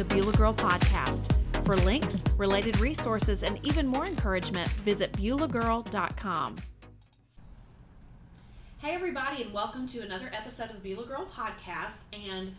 [0.00, 1.30] the Beulah Girl Podcast.
[1.66, 6.56] For links, related resources, and even more encouragement, visit BeulahGirl.com.
[8.78, 11.98] Hey, everybody, and welcome to another episode of the Beulah Girl Podcast.
[12.14, 12.54] And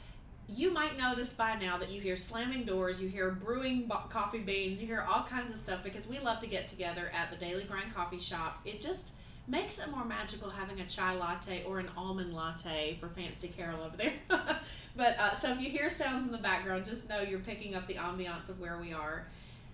[0.47, 4.37] you might notice by now that you hear slamming doors, you hear brewing bo- coffee
[4.37, 7.37] beans, you hear all kinds of stuff because we love to get together at the
[7.37, 8.61] Daily Grind Coffee Shop.
[8.65, 9.13] It just
[9.47, 13.81] makes it more magical having a chai latte or an almond latte for Fancy Carol
[13.81, 14.13] over there.
[14.95, 17.87] but uh, so if you hear sounds in the background, just know you're picking up
[17.87, 19.27] the ambiance of where we are.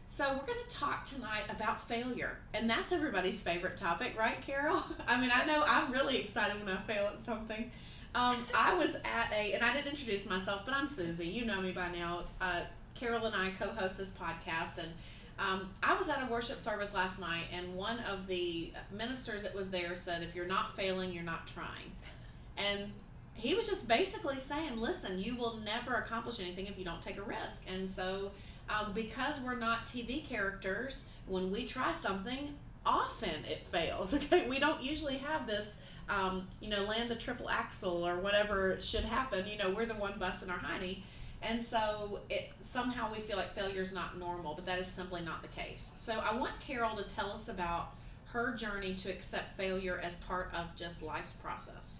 [0.07, 4.83] So we're going to talk tonight about failure, and that's everybody's favorite topic, right, Carol?
[5.07, 7.69] I mean, I know I'm really excited when I fail at something.
[8.15, 11.27] Um, I was at a, and I didn't introduce myself, but I'm Suzy.
[11.27, 12.21] You know me by now.
[12.21, 12.61] It's, uh,
[12.95, 14.91] Carol and I co-host this podcast, and
[15.37, 19.53] um, I was at a worship service last night, and one of the ministers that
[19.53, 21.91] was there said, "If you're not failing, you're not trying,"
[22.57, 22.91] and
[23.37, 27.17] he was just basically saying, "Listen, you will never accomplish anything if you don't take
[27.17, 28.31] a risk." And so,
[28.69, 34.13] um, because we're not TV characters, when we try something, often it fails.
[34.17, 35.75] Okay, we don't usually have this.
[36.09, 39.45] Um, you know, land the triple axel or whatever should happen.
[39.45, 41.01] You know, we're the one busting our hiney.
[41.41, 45.21] And so it somehow we feel like failure is not normal, but that is simply
[45.21, 45.93] not the case.
[46.01, 47.93] So I want Carol to tell us about
[48.31, 51.99] her journey to accept failure as part of just life's process.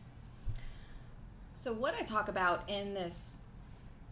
[1.60, 3.36] So what I talk about in this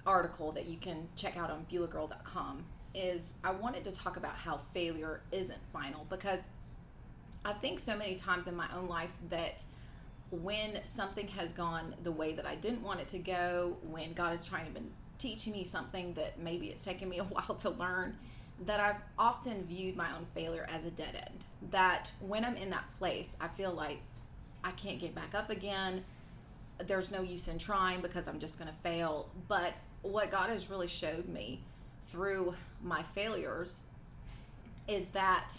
[0.06, 2.66] article that you can check out on BeulahGirl.com
[2.96, 6.40] is I wanted to talk about how failure isn't final because
[7.44, 9.62] I think so many times in my own life that
[10.32, 14.34] when something has gone the way that I didn't want it to go, when God
[14.34, 14.88] is trying to be
[15.20, 18.18] teaching me something that maybe it's taken me a while to learn,
[18.66, 21.44] that I've often viewed my own failure as a dead end.
[21.70, 24.00] That when I'm in that place, I feel like
[24.64, 26.04] I can't get back up again.
[26.78, 29.30] There's no use in trying because I'm just going to fail.
[29.48, 31.62] But what God has really showed me
[32.10, 32.54] through
[32.84, 33.82] my failures
[34.88, 35.54] is that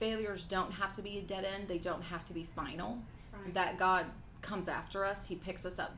[0.00, 2.98] failures don't have to be a dead end, they don't have to be final.
[3.32, 3.54] Right.
[3.54, 4.06] That God
[4.42, 5.96] comes after us, He picks us up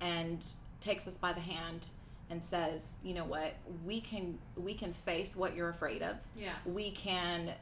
[0.00, 0.44] and
[0.80, 1.88] takes us by the hand
[2.30, 3.54] and says, you know what,
[3.84, 6.16] we can we can face what you're afraid of.
[6.38, 6.54] Yes.
[6.64, 7.52] We can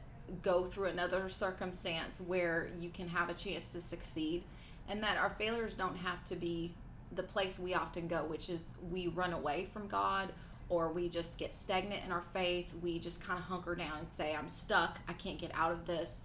[0.41, 4.43] go through another circumstance where you can have a chance to succeed
[4.89, 6.73] and that our failures don't have to be
[7.15, 10.29] the place we often go, which is we run away from God
[10.69, 12.71] or we just get stagnant in our faith.
[12.81, 14.97] We just kind of hunker down and say, I'm stuck.
[15.07, 16.21] I can't get out of this.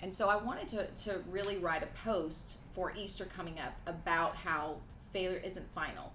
[0.00, 4.36] And so I wanted to, to really write a post for Easter coming up about
[4.36, 4.76] how
[5.12, 6.12] failure isn't final.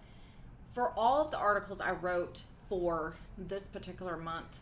[0.74, 4.62] For all of the articles I wrote for this particular month,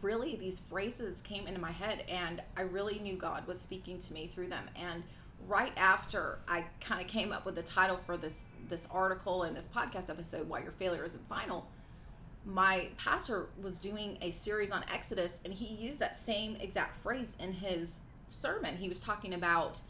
[0.00, 4.12] really these phrases came into my head and I really knew God was speaking to
[4.12, 4.64] me through them.
[4.76, 5.02] And
[5.48, 9.56] right after I kind of came up with the title for this this article and
[9.56, 11.66] this podcast episode, Why Your Failure Isn't Final,
[12.46, 17.28] my pastor was doing a series on Exodus and he used that same exact phrase
[17.38, 18.76] in his sermon.
[18.76, 19.80] He was talking about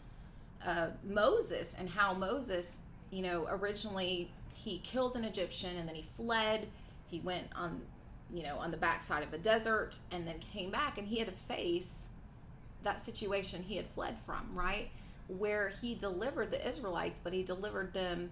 [0.65, 2.78] uh, Moses and how Moses,
[3.10, 6.66] you know, originally he killed an Egyptian and then he fled.
[7.06, 7.81] He went on,
[8.32, 11.28] you know, on the backside of a desert and then came back and he had
[11.28, 12.06] to face
[12.82, 14.91] that situation he had fled from, right?
[15.28, 18.30] Where he delivered the Israelites, but he delivered them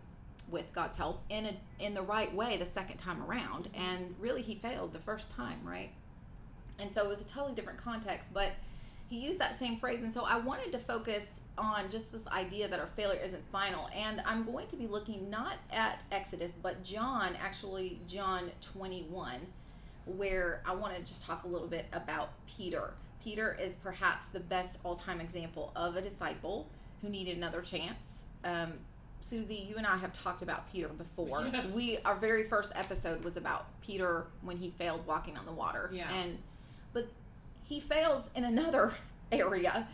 [0.50, 3.64] with God's help in a, in the right way the second time around.
[3.64, 3.80] Mm-hmm.
[3.80, 5.90] And really, he failed the first time, right?
[6.78, 8.52] And so it was a totally different context, but
[9.08, 10.02] he used that same phrase.
[10.02, 13.88] And so I wanted to focus on just this idea that our failure isn't final.
[13.94, 19.40] And I'm going to be looking not at Exodus, but John, actually, John 21,
[20.06, 22.94] where I want to just talk a little bit about Peter.
[23.22, 26.68] Peter is perhaps the best all time example of a disciple
[27.02, 28.22] who needed another chance.
[28.44, 28.74] Um,
[29.20, 31.48] Suzy, you and I have talked about Peter before.
[31.52, 31.72] Yes.
[31.72, 35.90] We our very first episode was about Peter when he failed walking on the water.
[35.92, 36.12] Yeah.
[36.12, 36.38] And
[36.92, 37.08] but
[37.64, 38.94] he fails in another
[39.32, 39.86] area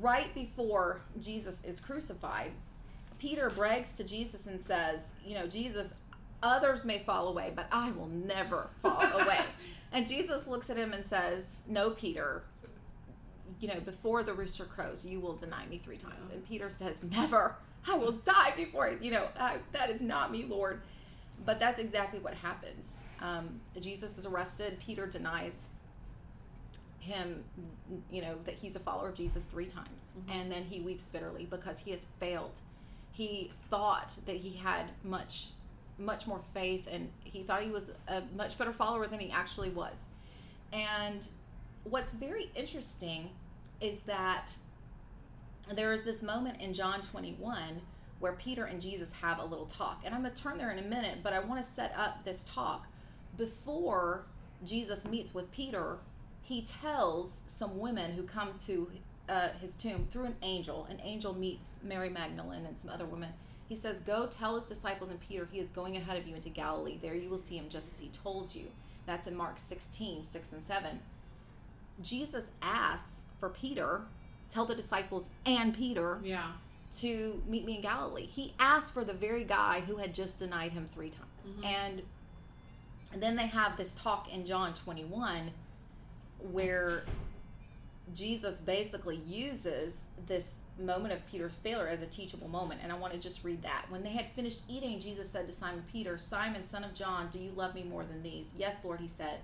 [0.00, 2.52] right before Jesus is crucified.
[3.18, 5.94] Peter brags to Jesus and says, you know, Jesus,
[6.42, 9.40] others may fall away, but I will never fall away.
[9.92, 12.42] And Jesus looks at him and says, No, Peter,
[13.60, 16.30] you know, before the rooster crows, you will deny me three times.
[16.32, 17.56] And Peter says, Never.
[17.88, 20.82] I will die before, you know, I, that is not me, Lord.
[21.44, 23.00] But that's exactly what happens.
[23.20, 24.78] Um, Jesus is arrested.
[24.78, 25.66] Peter denies
[27.00, 27.42] him,
[28.10, 30.12] you know, that he's a follower of Jesus three times.
[30.16, 30.34] Mhm.
[30.34, 32.60] And then he weeps bitterly because he has failed.
[33.10, 35.48] He thought that he had much,
[35.98, 39.70] much more faith and he thought he was a much better follower than he actually
[39.70, 39.96] was.
[40.72, 41.22] And
[41.82, 43.30] what's very interesting
[43.82, 44.52] is that
[45.74, 47.82] there is this moment in John 21
[48.20, 50.02] where Peter and Jesus have a little talk.
[50.04, 52.24] And I'm going to turn there in a minute, but I want to set up
[52.24, 52.86] this talk.
[53.36, 54.26] Before
[54.64, 55.98] Jesus meets with Peter,
[56.40, 58.90] he tells some women who come to
[59.28, 60.86] uh, his tomb through an angel.
[60.88, 63.30] An angel meets Mary Magdalene and some other women.
[63.68, 66.48] He says, Go tell his disciples and Peter, he is going ahead of you into
[66.48, 66.98] Galilee.
[67.00, 68.66] There you will see him just as he told you.
[69.06, 71.00] That's in Mark 16, 6 and 7.
[72.02, 74.02] Jesus asks for Peter,
[74.50, 76.52] tell the disciples and Peter Yeah.
[76.98, 78.26] to meet me in Galilee.
[78.26, 81.28] He asked for the very guy who had just denied him three times.
[81.58, 81.64] Mhm.
[81.64, 82.02] And,
[83.12, 85.50] and then they have this talk in John 21
[86.50, 87.04] where
[88.14, 89.94] Jesus basically uses
[90.26, 92.80] this moment of Peter's failure as a teachable moment.
[92.82, 93.86] And I want to just read that.
[93.90, 97.38] When they had finished eating, Jesus said to Simon Peter, Simon, son of John, do
[97.38, 98.46] you love me more than these?
[98.56, 99.40] Yes, Lord, he said.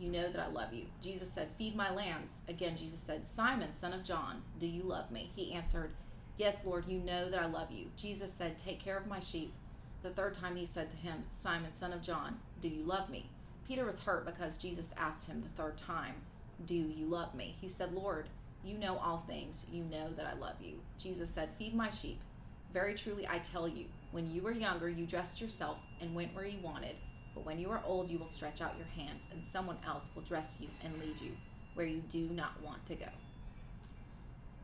[0.00, 0.86] You know that I love you.
[1.02, 2.30] Jesus said, Feed my lambs.
[2.48, 5.30] Again, Jesus said, Simon, son of John, do you love me?
[5.36, 5.90] He answered,
[6.38, 7.88] Yes, Lord, you know that I love you.
[7.98, 9.52] Jesus said, Take care of my sheep.
[10.02, 13.28] The third time he said to him, Simon, son of John, do you love me?
[13.68, 16.14] Peter was hurt because Jesus asked him the third time,
[16.64, 17.56] Do you love me?
[17.60, 18.30] He said, Lord,
[18.64, 19.66] you know all things.
[19.70, 20.80] You know that I love you.
[20.96, 22.20] Jesus said, Feed my sheep.
[22.72, 26.46] Very truly, I tell you, when you were younger, you dressed yourself and went where
[26.46, 26.96] you wanted.
[27.34, 30.22] But when you are old, you will stretch out your hands, and someone else will
[30.22, 31.32] dress you and lead you
[31.74, 33.06] where you do not want to go.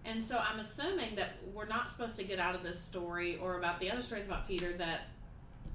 [0.04, 3.58] And so I'm assuming that we're not supposed to get out of this story or
[3.58, 5.08] about the other stories about Peter that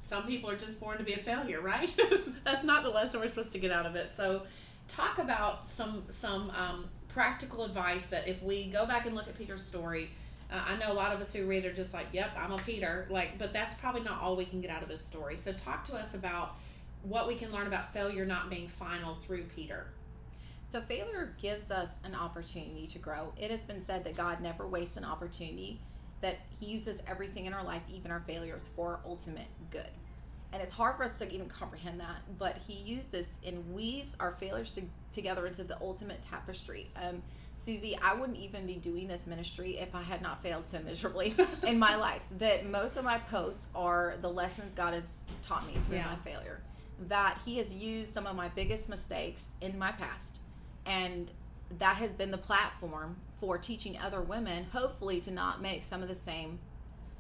[0.04, 1.94] some people are just born to be a failure, right?
[2.44, 4.12] That's not the lesson we're supposed to get out of it.
[4.16, 4.44] So
[4.88, 9.38] talk about some some um, practical advice that if we go back and look at
[9.38, 10.10] Peter's story,
[10.52, 12.58] uh, I know a lot of us who read are just like, "Yep, I'm a
[12.58, 15.38] Peter," like, but that's probably not all we can get out of his story.
[15.38, 16.56] So talk to us about
[17.04, 19.88] what we can learn about failure not being final through Peter.
[20.70, 23.34] So, failure gives us an opportunity to grow.
[23.38, 25.82] It has been said that God never wastes an opportunity,
[26.22, 29.90] that He uses everything in our life, even our failures, for ultimate good.
[30.54, 34.32] And it's hard for us to even comprehend that, but He uses and weaves our
[34.40, 34.82] failures to,
[35.12, 36.90] together into the ultimate tapestry.
[36.96, 37.22] Um,
[37.54, 41.36] Suzy, I wouldn't even be doing this ministry if I had not failed so miserably
[41.68, 42.22] in my life.
[42.38, 45.04] That most of my posts are the lessons God has
[45.44, 46.06] taught me through Yeah.
[46.06, 46.62] my failure.
[47.08, 50.40] That He has used some of my biggest mistakes in my past.
[50.86, 51.30] And
[51.80, 56.10] that has been the platform for teaching other women hopefully to not make some of
[56.10, 56.60] the same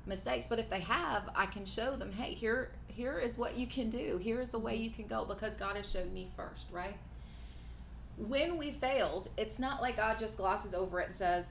[0.05, 0.47] mistakes.
[0.47, 3.89] But if they have i can show them hey here here is what you can
[3.89, 4.19] do.
[4.21, 6.97] Here is the way you can go because god has showed me first right?
[8.17, 11.45] When we failed it's not like god just glosses over it and says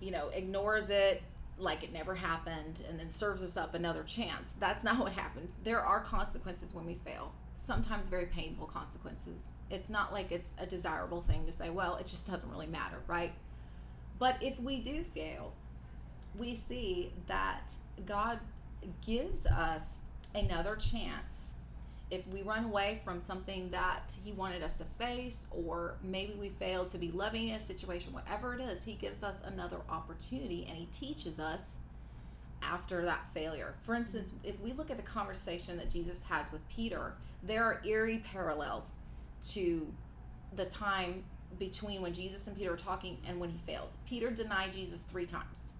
[0.00, 1.22] you know ignores it
[1.58, 4.52] like it never happened and then serves us up another chance.
[4.58, 5.50] That's not what happens.
[5.62, 7.32] There are consequences when we fail
[7.64, 9.42] sometimes very painful consequences.
[9.70, 12.98] It's not like it's a desirable thing to say well it just doesn't really matter
[13.06, 13.32] right?
[14.18, 15.52] But if we do fail
[16.36, 17.72] we see that
[18.06, 18.40] god
[19.06, 19.96] gives us
[20.34, 21.40] another chance.
[22.10, 26.50] If we run away from something that he wanted us to face or maybe we
[26.50, 30.66] failed to be loving in a situation whatever it is he gives us another opportunity
[30.68, 31.70] and he teaches us
[32.70, 36.66] after that failure for instance if we look at the conversation that jesus has with
[36.68, 38.86] peter there are eerie parallels
[39.50, 39.86] to
[40.56, 41.22] the time
[41.58, 45.26] between when jesus and peter were talking and when he failed peter denied jesus three
[45.26, 45.72] times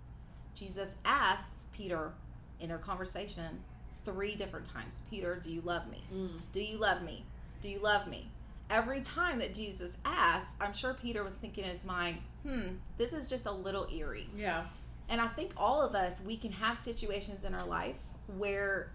[0.55, 2.12] jesus asks peter
[2.61, 3.59] in their conversation
[4.05, 6.29] three different times peter do you love me Mm.
[6.53, 7.25] do you love me?
[7.62, 8.29] Do you love me?
[8.69, 13.14] Every time that Jesus asked, I'm sure Peter was thinking in his mind, hmm, this
[13.14, 14.29] is just a little eerie.
[14.37, 14.64] Yeah.
[15.09, 17.97] And I think all of us, we can have situations in our life
[18.39, 18.91] where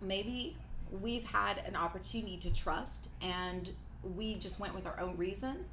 [0.00, 0.56] maybe
[1.00, 3.70] we've had an opportunity to trust and
[4.16, 5.64] we just went with our own reason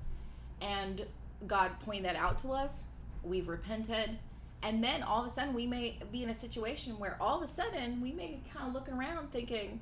[0.62, 1.06] and
[1.48, 2.88] God pointed that out to us.
[3.24, 4.18] We've repented.
[4.62, 7.50] And then all of a sudden, we may be in a situation where all of
[7.50, 9.80] a sudden we may be kind of looking around thinking,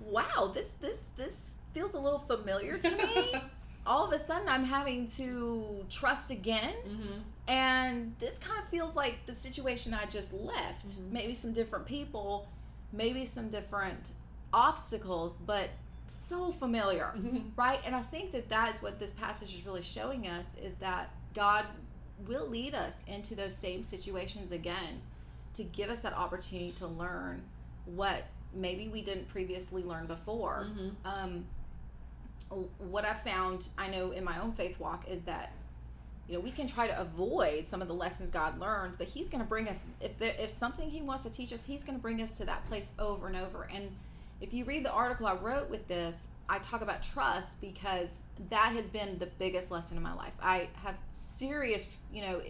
[0.00, 3.34] wow, this, this, this feels a little familiar to me.
[3.86, 7.18] all of a sudden, I'm having to trust again mm-hmm.
[7.48, 10.86] and this kind of feels like the situation I just left.
[10.88, 11.10] Mhm.
[11.12, 12.48] Maybe some different people,
[12.92, 14.10] maybe some different
[14.52, 15.70] obstacles, but
[16.08, 17.48] so familiar, Mm-hmm.
[17.56, 17.80] right?
[17.84, 21.10] And I think that that is what this passage is really showing us is that
[21.34, 21.64] God
[22.26, 25.00] will lead us into those same situations again
[25.54, 27.42] to give us that opportunity to learn
[27.84, 28.24] what
[28.54, 30.88] maybe we didn't previously learn before Mm-hmm.
[31.04, 31.44] um,
[32.50, 35.52] what I found, I know in my own faith walk, is that
[36.28, 39.28] you know we can try to avoid some of the lessons God learned, but He's
[39.28, 41.98] going to bring us if there if something He wants to teach us, He's going
[41.98, 43.68] to bring us to that place over and over.
[43.72, 43.90] And
[44.40, 48.72] if you read the article I wrote with this, I talk about trust because that
[48.72, 50.32] has been the biggest lesson in my life.
[50.40, 52.40] I have serious, you know,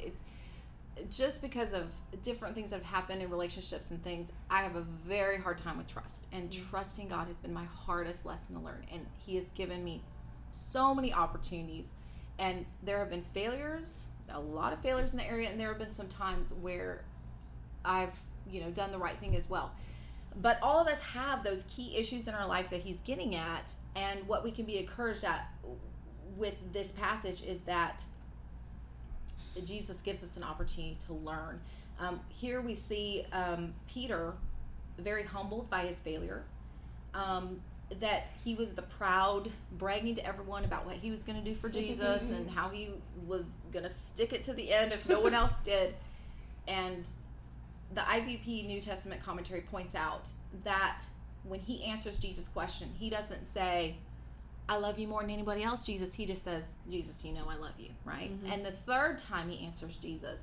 [1.11, 4.81] just because of different things that have happened in relationships and things, I have a
[4.81, 6.26] very hard time with trust.
[6.33, 6.71] And Mhm.
[6.71, 8.87] trusting God has been my hardest lesson to learn.
[8.91, 10.03] And He has given me
[10.53, 11.95] so many opportunities.
[12.38, 15.79] And there have been failures, a lot of failures in the area, and there have
[15.79, 17.05] been some times where
[17.85, 18.19] I've,
[18.50, 19.73] you know, done the right thing as well.
[20.35, 23.75] But all of us have those key issues in our life that He's getting at.
[23.95, 25.49] And what we can be encouraged at
[26.37, 28.03] with this passage is that
[29.65, 31.61] Jesus gives us an opportunity to learn.
[31.99, 34.35] Um, here we see um, Peter
[34.99, 36.45] very humbled by his failure.
[37.15, 37.61] Um,
[38.01, 41.55] that he was the proud, bragging to everyone about what he was going to do
[41.55, 42.91] for Jesus and how he
[43.27, 45.95] was going to stick it to the end if no one else did.
[46.67, 47.07] And
[47.95, 50.29] the IVP New Testament commentary points out
[50.65, 51.03] that
[51.45, 53.97] when he answers Jesus' question, he doesn't say,
[54.69, 56.15] I love you more than anybody else, Jesus.
[56.15, 58.31] He just says, Jesus, you know I love you, right?
[58.31, 58.53] Mhm.
[58.53, 60.41] And the third time he answers Jesus,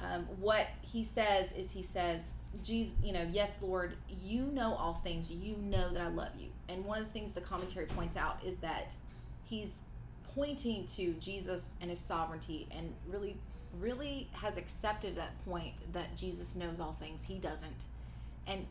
[0.00, 2.20] um, what he says is he says,
[2.64, 5.30] Jesus, you know, yes, Lord, you know all things.
[5.30, 6.48] You know that I love you.
[6.68, 8.92] And one of the things the commentary points out is that
[9.44, 9.82] he's
[10.34, 13.36] pointing to Jesus and his sovereignty and really,
[13.78, 17.24] really has accepted that point that Jesus knows all things.
[17.24, 17.84] He doesn't.
[18.46, 18.66] And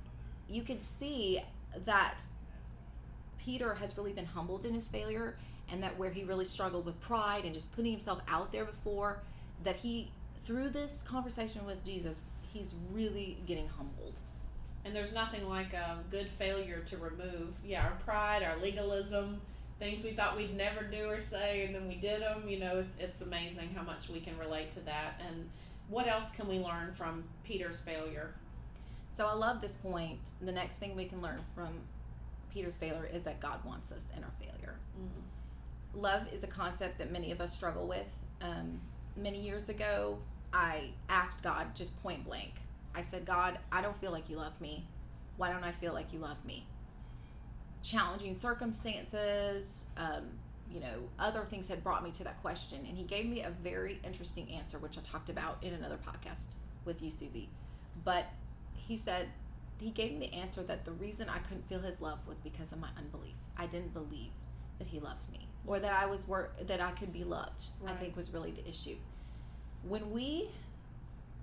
[0.49, 1.41] you can see
[1.85, 2.21] that
[3.39, 5.35] Peter has really been humbled in his failure
[5.71, 9.21] and that where he really struggled with pride and just putting himself out there before
[9.63, 10.11] that he
[10.45, 14.19] through this conversation with Jesus he's really getting humbled
[14.85, 19.41] And there's nothing like a good failure to remove, yeah, our pride, our legalism,
[19.77, 22.47] things we thought we'd never do or say, and then we did them.
[22.47, 25.21] You know, it's it's amazing how much we can relate to that.
[25.27, 25.49] And
[25.89, 28.33] what else can we learn from Peter's failure?
[29.15, 31.69] so i love this point the next thing we can learn from
[32.53, 34.75] peter's failure is that god wants us in our failure.
[34.99, 36.01] Mm-hmm.
[36.01, 38.07] love is a concept that many of us struggle with.
[38.41, 38.79] Um,
[39.15, 40.19] many years ago
[40.53, 42.53] i asked god just point blank.
[42.95, 44.85] I said god i don't feel like you love me.
[45.37, 46.65] Why don't i feel like you love me?
[47.81, 50.25] Challenging circumstances um,
[50.71, 53.49] you know other things had brought me to that question and he gave me a
[53.63, 56.49] very interesting answer which i talked about in another podcast
[56.85, 57.49] with you Suzy.
[58.03, 58.25] But
[58.73, 59.27] he said
[59.79, 62.71] he gave me the answer that the reason i couldn't feel his love was because
[62.71, 63.35] of my unbelief.
[63.57, 64.31] I didn't believe
[64.77, 67.93] that he loved me or that i was wor- that i could be loved i
[67.93, 68.95] think was really the issue.
[69.83, 70.49] When we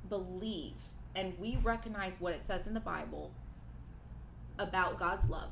[0.09, 0.75] believe
[1.15, 3.33] and we recognize what it says in the bible
[4.59, 5.51] about god's love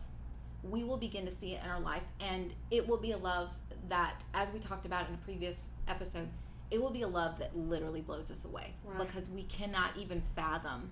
[0.62, 3.50] we will begin to see it in our life and it will be a love
[3.88, 6.28] that as we talked about in a previous episode
[6.70, 9.06] it will be a love that literally blows us away Right.
[9.06, 10.90] because we cannot even fathom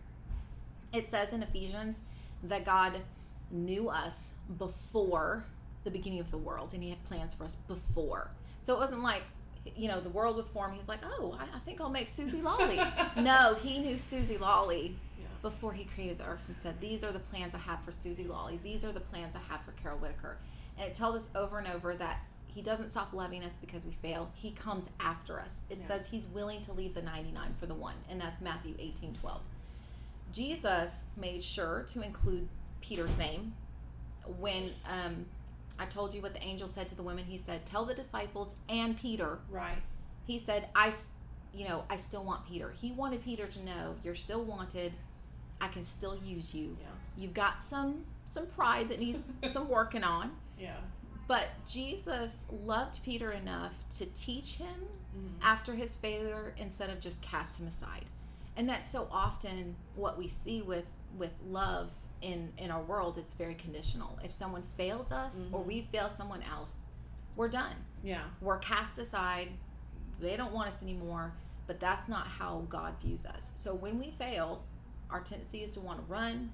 [0.92, 2.00] it says in ephesians
[2.42, 3.00] that god
[3.50, 5.44] knew us before
[5.84, 8.30] the beginning of the world and he had plans for us before
[8.62, 9.22] so it wasn't like
[9.76, 12.38] you know the world was formed he's like oh i, I think i'll make Suzy
[12.40, 12.76] Lolley
[13.22, 15.26] no he knew Suzy Lolley Yeah.
[15.42, 18.24] before he created the earth and said, These are the plans I have for Suzy
[18.24, 18.58] Lolley.
[18.62, 20.36] These are the plans I have for Carol Whitaker.
[20.78, 23.92] And it tells us over and over that he doesn't stop loving us because we
[23.92, 24.30] fail.
[24.34, 25.52] He comes after us.
[25.70, 25.86] It Yeah.
[25.88, 27.94] says he's willing to leave the 99 for the one.
[28.10, 29.40] And that's Matthew 18 12.
[30.32, 32.48] Jesus made sure to include
[32.80, 33.52] Peter's name
[34.38, 35.26] when um,
[35.78, 37.24] I told you what the angel said to the women.
[37.24, 39.78] He said, Tell the disciples and Peter Right.
[40.26, 40.92] he said i
[41.54, 44.90] you know i still want peter he wanted peter to know you're still wanted
[45.60, 46.86] i can still use you Yeah.
[47.16, 49.18] you've got some some pride that needs
[49.52, 50.76] some working on Yeah.
[51.28, 54.76] but jesus loved peter enough to teach him
[55.14, 55.42] Mm-hmm.
[55.42, 58.06] after his failure instead of just cast him aside
[58.56, 60.84] and that's so often what we see with
[61.18, 61.90] with love
[62.20, 65.66] in in our world it's very conditional if someone fails us or Mhm.
[65.66, 66.76] we fail someone else
[67.36, 68.24] we're done Yeah.
[68.40, 69.48] we're cast aside.
[70.20, 71.32] They don't want us anymore.
[71.66, 73.52] But that's not how God views us.
[73.54, 74.64] So when we fail,
[75.10, 76.52] our tendency is to want to run,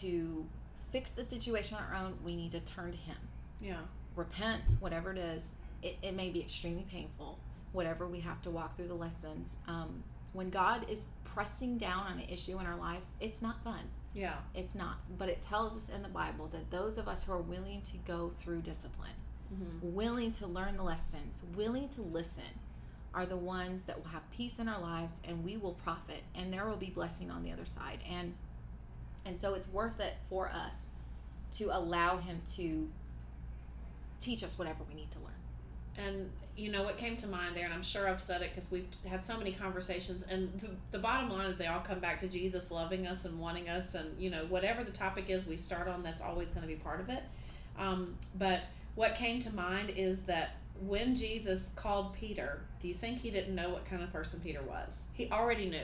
[0.00, 0.46] to
[0.90, 2.18] fix the situation on our own.
[2.22, 3.16] We need to turn to Him,
[3.60, 3.80] Yeah.
[4.14, 5.52] repent, whatever it is.
[5.82, 7.38] It, it may be extremely painful,
[7.72, 9.56] whatever we have to walk through the lessons.
[9.66, 13.80] Um, when God is pressing down on an issue in our lives, it's not fun.
[14.14, 14.36] Yeah.
[14.54, 14.98] It's not.
[15.18, 17.96] But it tells us in the Bible that those of us who are willing to
[18.06, 19.10] go through discipline,
[19.52, 19.94] Mm-hmm.
[19.94, 22.42] willing to learn the lessons, willing to listen,
[23.12, 26.52] are the ones that will have peace in our lives and we will profit and
[26.52, 27.98] there will be blessing on the other side.
[28.10, 28.34] And
[29.26, 30.74] and so it's worth it for us
[31.58, 32.88] to allow him to
[34.20, 36.06] teach us whatever we need to learn.
[36.06, 38.70] And you know what came to mind there, and I'm sure I've said it because
[38.70, 40.22] we've had so many conversations.
[40.22, 43.38] And the, the bottom line is they all come back to Jesus loving us and
[43.38, 46.62] wanting us, and you know whatever the topic is we start on, that's always going
[46.62, 47.22] to be part of it.
[47.78, 48.62] Um, but
[48.94, 53.54] what came to mind is that when Jesus called Peter, do you think he didn't
[53.54, 55.02] know what kind of person Peter was?
[55.12, 55.78] He already knew.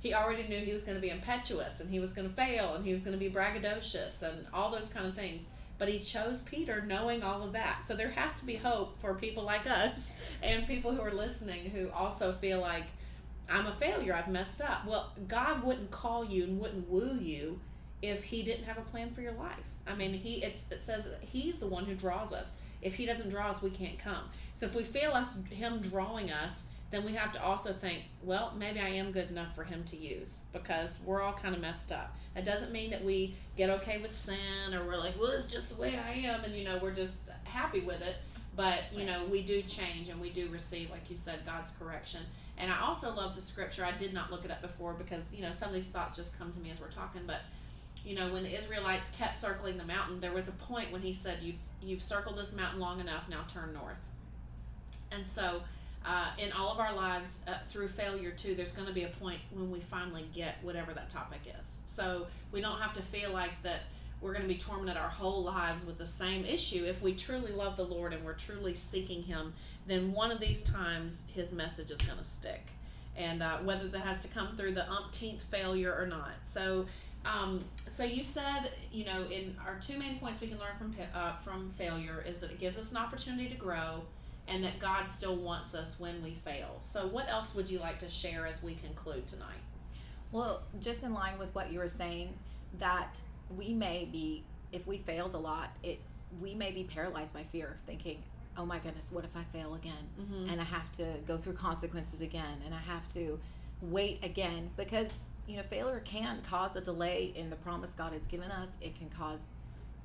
[0.00, 2.74] He already knew he was going to be impetuous and he was going to fail
[2.74, 5.42] and he was going to be braggadocious and all those kind of things.
[5.78, 7.82] But he chose Peter knowing all of that.
[7.86, 11.70] So there has to be hope for people like us and people who are listening
[11.70, 12.84] who also feel like,
[13.48, 14.86] I'm a failure, I've messed up.
[14.86, 17.60] Well, God wouldn't call you and wouldn't woo you
[18.02, 19.64] if he didn't have a plan for your life.
[19.86, 22.50] I mean, he it says he's the one who draws us.
[22.82, 24.24] If he doesn't draw us, we can't come.
[24.52, 28.54] So if we feel us him drawing us, then we have to also think, well,
[28.56, 31.90] maybe I am good enough for him to use because we're all kind of messed
[31.90, 32.16] up.
[32.36, 35.70] It doesn't mean that we get okay with sin or we're like, well, it's just
[35.70, 38.16] the way I am, and you know, we're just happy with it.
[38.54, 42.22] But you know, we do change and we do receive, like you said, God's correction.
[42.58, 43.84] And I also love the scripture.
[43.84, 46.38] I did not look it up before because you know some of these thoughts just
[46.38, 47.22] come to me as we're talking.
[47.26, 47.40] But
[48.04, 51.12] you know, when the Israelites kept circling the mountain, there was a point when He
[51.12, 53.28] said, "You've you've circled this mountain long enough.
[53.28, 53.98] Now turn north."
[55.12, 55.62] And so
[56.06, 59.08] uh, in all of our lives uh, through failure too there's going to be a
[59.08, 61.66] point when we finally get whatever that topic is.
[61.86, 63.80] So we don't have to feel like that
[64.20, 66.84] we're going to be tormented our whole lives with the same issue.
[66.84, 69.52] If we truly love the lord and we're truly seeking him
[69.86, 72.68] then one of these times his message is going to stick.
[73.16, 76.34] And uh, whether that has to come through the umpteenth failure or not.
[76.46, 76.86] So
[77.24, 80.94] um, so you said you know in our two main points we can learn from
[81.14, 84.02] uh, from failure is that it gives us an opportunity to grow
[84.48, 86.78] and that God still wants us when we fail.
[86.82, 89.62] So, what else would you like to share as we conclude tonight?
[90.32, 92.34] Well, just in line with what you were saying,
[92.78, 93.20] that
[93.56, 96.00] we may be, if we failed a lot, it
[96.40, 98.22] we may be paralyzed by fear, thinking,
[98.56, 100.50] "Oh my goodness, what if I fail again?" Mm-hmm.
[100.50, 103.38] And I have to go through consequences again, and I have to
[103.80, 108.26] wait again because you know failure can cause a delay in the promise God has
[108.26, 108.70] given us.
[108.80, 109.40] It can cause,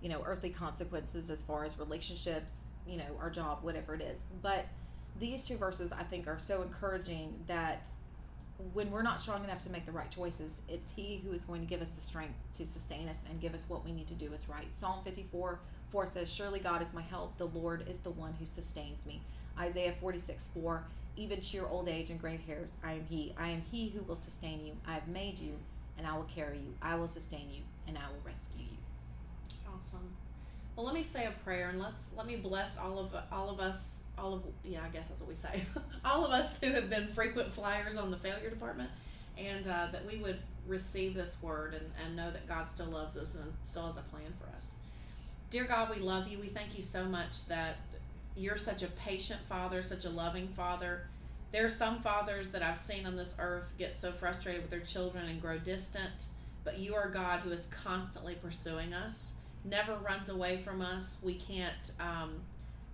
[0.01, 4.19] you know, earthly consequences as far as relationships, you know, our job, whatever it is.
[4.41, 4.65] But
[5.19, 7.87] these two verses I think are so encouraging that
[8.73, 11.61] when we're not strong enough to make the right choices, it's He who is going
[11.61, 14.13] to give us the strength to sustain us and give us what we need to
[14.13, 14.67] do what's right.
[14.73, 15.59] Psalm 54
[15.91, 17.37] 4 says, Surely God is my help.
[17.37, 19.21] The Lord is the one who sustains me.
[19.59, 20.83] Isaiah 46 4
[21.17, 23.33] Even to your old age and gray hairs, I am He.
[23.37, 24.73] I am He who will sustain you.
[24.87, 25.53] I have made you,
[25.97, 26.75] and I will carry you.
[26.81, 28.77] I will sustain you, and I will rescue you.
[29.67, 30.15] Awesome.
[30.81, 33.59] Well, let me say a prayer and let's let me bless all of all of
[33.59, 35.61] us, all of yeah, I guess that's what we say.
[36.03, 38.89] all of us who have been frequent flyers on the failure department,
[39.37, 43.15] and uh, that we would receive this word and, and know that God still loves
[43.15, 44.71] us and still has a plan for us.
[45.51, 46.39] Dear God, we love you.
[46.39, 47.77] We thank you so much that
[48.35, 51.03] you're such a patient father, such a loving father.
[51.51, 54.79] There are some fathers that I've seen on this earth get so frustrated with their
[54.79, 56.25] children and grow distant,
[56.63, 61.19] but you are God who is constantly pursuing us never runs away from us.
[61.23, 62.41] We can't um,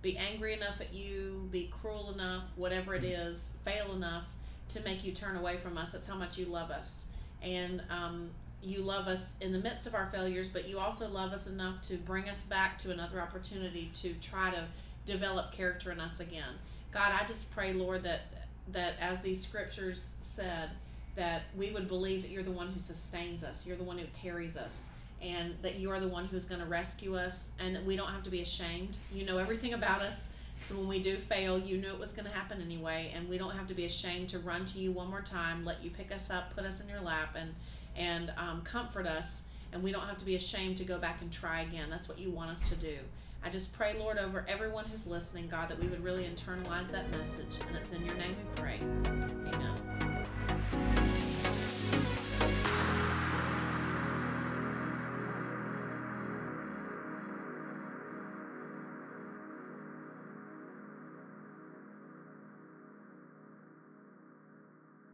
[0.02, 4.24] be angry enough at you, be cruel enough, whatever it is, fail enough
[4.70, 5.90] to make you turn away from us.
[5.90, 7.06] That's how much you love us.
[7.42, 8.30] And um,
[8.62, 11.80] you love us in the midst of our failures, but you also love us enough
[11.82, 14.64] to bring us back to another opportunity to try to
[15.06, 16.54] develop character in us again.
[16.92, 18.22] God, I just pray, Lord, that
[18.70, 20.70] that as these scriptures said,
[21.16, 24.04] that we would believe that you're the one who sustains us, you're the one who
[24.20, 24.84] carries us,
[25.20, 28.08] and that you are the one who's going to rescue us and that we don't
[28.08, 28.98] have to be ashamed.
[29.12, 30.30] You know everything about us.
[30.60, 33.38] So when we do fail, you knew it was going to happen anyway, and we
[33.38, 36.10] don't have to be ashamed to run to you one more time, let you pick
[36.10, 37.54] us up, put us in your lap, and
[37.96, 39.42] and um, comfort us.
[39.72, 41.90] And we don't have to be ashamed to go back and try again.
[41.90, 42.96] That's what you want us to do.
[43.44, 47.10] I just pray, Lord, over everyone who's listening, God, that we would really internalize that
[47.10, 47.58] message.
[47.68, 48.78] And it's in your name we pray.
[49.06, 50.17] Amen.